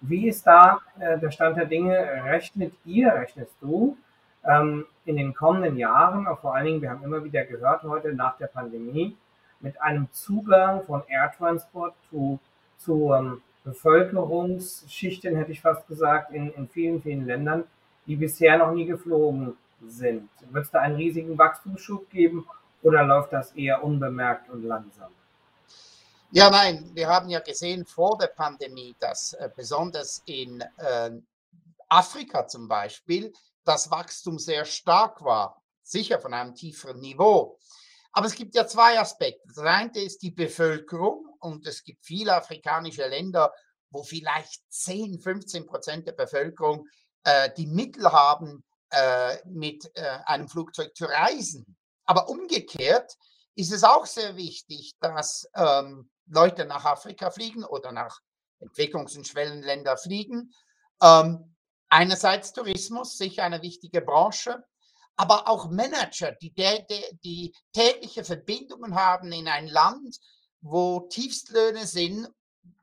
[0.00, 1.96] Wie ist da äh, der Stand der Dinge?
[2.24, 3.96] Rechnet ihr, rechnest du
[4.44, 8.14] ähm, in den kommenden Jahren, auch vor allen Dingen, wir haben immer wieder gehört heute
[8.14, 9.16] nach der Pandemie,
[9.60, 12.38] mit einem Zugang von Air Transport zu,
[12.78, 17.64] zu ähm, Bevölkerungsschichten, hätte ich fast gesagt, in, in vielen, vielen Ländern,
[18.06, 19.54] die bisher noch nie geflogen
[19.86, 20.28] sind.
[20.50, 22.46] Wird es da einen riesigen Wachstumsschub geben
[22.82, 25.10] oder läuft das eher unbemerkt und langsam?
[26.36, 31.10] Ja, nein, wir haben ja gesehen vor der Pandemie, dass äh, besonders in äh,
[31.88, 37.56] Afrika zum Beispiel das Wachstum sehr stark war, sicher von einem tieferen Niveau.
[38.10, 39.46] Aber es gibt ja zwei Aspekte.
[39.46, 43.52] Das eine ist die Bevölkerung und es gibt viele afrikanische Länder,
[43.90, 46.88] wo vielleicht 10, 15 Prozent der Bevölkerung
[47.22, 51.76] äh, die Mittel haben, äh, mit äh, einem Flugzeug zu reisen.
[52.06, 53.14] Aber umgekehrt
[53.54, 58.20] ist es auch sehr wichtig, dass ähm, Leute nach Afrika fliegen oder nach
[58.60, 60.52] Entwicklungs- und Schwellenländer fliegen.
[61.02, 61.54] Ähm,
[61.88, 64.64] einerseits Tourismus, sicher eine wichtige Branche,
[65.16, 70.18] aber auch Manager, die, die, die tägliche Verbindungen haben in ein Land,
[70.60, 72.28] wo Tiefstlöhne sind.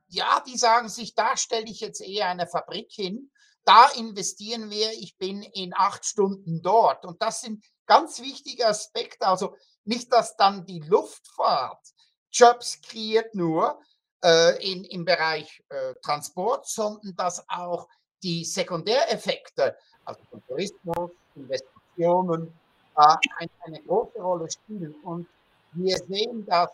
[0.07, 3.31] Ja, die sagen sich, da stelle ich jetzt eher eine Fabrik hin,
[3.63, 7.05] da investieren wir, ich bin in acht Stunden dort.
[7.05, 9.27] Und das sind ganz wichtige Aspekte.
[9.27, 11.85] Also nicht, dass dann die Luftfahrt
[12.31, 13.79] Jobs kreiert nur
[14.23, 17.87] äh, in, im Bereich äh, Transport, sondern dass auch
[18.23, 22.53] die Sekundäreffekte, also Tourismus, Investitionen,
[22.97, 24.93] äh, eine, eine große Rolle spielen.
[25.03, 25.27] Und
[25.73, 26.69] wir sehen, dass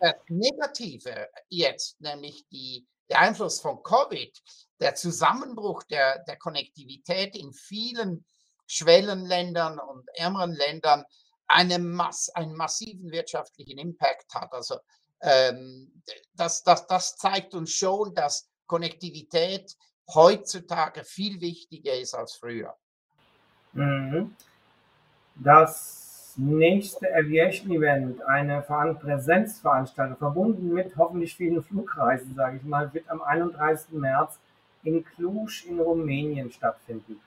[0.00, 4.42] das Negative jetzt, nämlich die, der Einfluss von Covid,
[4.80, 8.24] der Zusammenbruch der, der Konnektivität in vielen
[8.66, 11.04] Schwellenländern und ärmeren Ländern
[11.48, 14.52] eine Mass, einen massiven wirtschaftlichen Impact hat.
[14.52, 14.76] Also
[15.22, 16.02] ähm,
[16.34, 19.76] das, das, das zeigt uns schon, dass Konnektivität
[20.14, 22.74] heutzutage viel wichtiger ist als früher.
[23.72, 24.34] Mhm.
[25.36, 33.22] Das nächste Aviation-Event, eine Präsenzveranstaltung, verbunden mit hoffentlich vielen Flugreisen, sage ich mal, wird am
[33.22, 33.92] 31.
[33.92, 34.38] März
[34.82, 37.20] in Cluj in Rumänien stattfinden.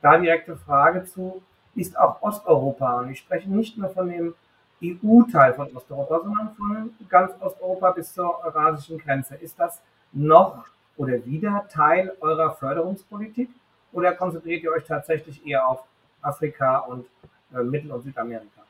[0.00, 1.42] Da direkte Frage zu,
[1.74, 4.34] ist auch Osteuropa, und ich spreche nicht nur von dem
[4.82, 9.36] EU-Teil von Osteuropa, sondern von ganz Osteuropa bis zur eurasischen Grenze.
[9.36, 9.80] Ist das
[10.12, 10.64] noch
[10.96, 13.48] oder wieder Teil eurer Förderungspolitik
[13.92, 15.84] oder konzentriert ihr euch tatsächlich eher auf
[16.20, 17.06] Afrika und
[17.54, 18.62] äh, Mittel- und Südamerika?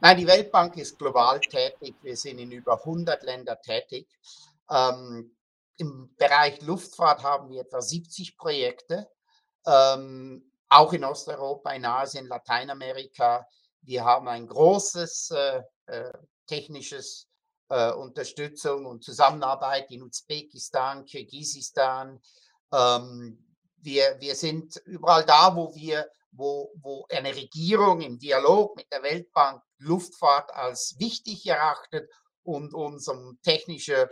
[0.00, 1.94] Nein, die Weltbank ist global tätig.
[2.02, 4.06] Wir sind in über 100 Ländern tätig.
[4.70, 5.30] Ähm,
[5.76, 9.08] Im Bereich Luftfahrt haben wir etwa 70 Projekte,
[9.66, 13.46] ähm, auch in Osteuropa, in Asien, Lateinamerika.
[13.82, 16.12] Wir haben ein großes äh, äh,
[16.46, 17.26] technisches
[17.68, 22.20] äh, Unterstützung und Zusammenarbeit in Usbekistan, Kirgisistan.
[22.72, 23.44] Ähm,
[23.76, 29.02] wir, wir sind überall da, wo wir, wo, wo eine Regierung im Dialog mit der
[29.02, 32.10] Weltbank Luftfahrt als wichtig erachtet
[32.42, 34.10] und uns um technische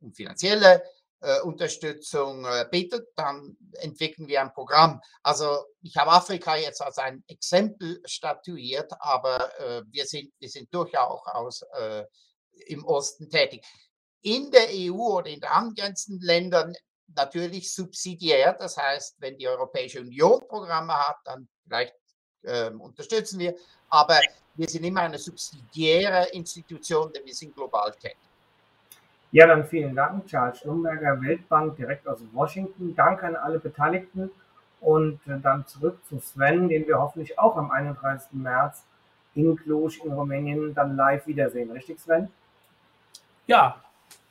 [0.00, 0.82] und finanzielle
[1.20, 5.00] äh, Unterstützung äh, bittet, dann entwickeln wir ein Programm.
[5.22, 10.72] Also ich habe Afrika jetzt als ein Exempel statuiert, aber äh, wir, sind, wir sind
[10.74, 12.04] durchaus äh,
[12.66, 13.64] im Osten tätig.
[14.22, 16.74] In der EU oder in den angrenzenden Ländern
[17.14, 21.94] natürlich subsidiär, das heißt, wenn die Europäische Union Programme hat, dann vielleicht
[22.44, 23.54] ähm, unterstützen wir,
[23.88, 24.20] aber
[24.54, 28.29] wir sind immer eine subsidiäre Institution, denn wir sind global tätig.
[29.32, 32.94] Ja, dann vielen Dank, Charles Schlumberger, Weltbank direkt aus Washington.
[32.96, 34.30] Danke an alle Beteiligten
[34.80, 38.32] und äh, dann zurück zu Sven, den wir hoffentlich auch am 31.
[38.32, 38.84] März
[39.34, 41.70] in Cluj in Rumänien dann live wiedersehen.
[41.70, 42.28] Richtig, Sven?
[43.46, 43.80] Ja,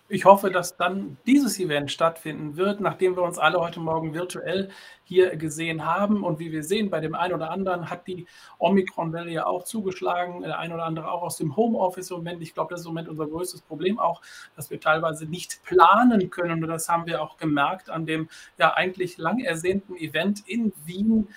[0.10, 4.70] ich hoffe, dass dann dieses Event stattfinden wird, nachdem wir uns alle heute Morgen virtuell
[5.04, 6.24] hier gesehen haben.
[6.24, 8.26] Und wie wir sehen, bei dem einen oder anderen hat die
[8.58, 12.42] Omikron-Welle ja auch zugeschlagen, der ein oder andere auch aus dem Homeoffice im Moment.
[12.42, 14.22] Ich glaube, das ist im Moment unser größtes Problem auch,
[14.56, 16.64] dass wir teilweise nicht planen können.
[16.64, 21.28] Und das haben wir auch gemerkt an dem ja eigentlich lang ersehnten Event in Wien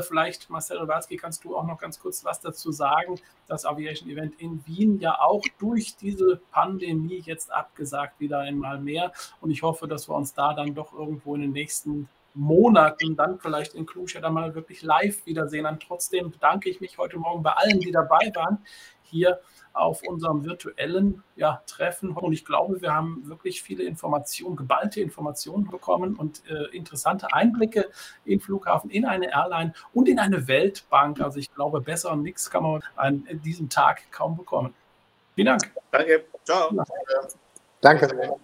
[0.00, 3.18] vielleicht, Marcel Rewalski, kannst du auch noch ganz kurz was dazu sagen.
[3.46, 9.12] Das Aviation Event in Wien ja auch durch diese Pandemie jetzt abgesagt, wieder einmal mehr.
[9.40, 13.38] Und ich hoffe, dass wir uns da dann doch irgendwo in den nächsten Monaten dann
[13.40, 15.66] vielleicht in Cluj ja dann mal wirklich live wiedersehen.
[15.66, 18.58] Und trotzdem bedanke ich mich heute Morgen bei allen, die dabei waren,
[19.02, 19.40] hier
[19.78, 22.10] auf unserem virtuellen ja, Treffen.
[22.10, 27.88] Und ich glaube, wir haben wirklich viele Informationen, geballte Informationen bekommen und äh, interessante Einblicke
[28.24, 31.20] in Flughafen, in eine Airline und in eine Weltbank.
[31.20, 34.74] Also ich glaube, besser und nichts kann man an diesem Tag kaum bekommen.
[35.34, 35.70] Vielen Dank.
[35.90, 36.24] Danke.
[36.44, 36.70] Ciao.
[37.80, 38.38] Danke.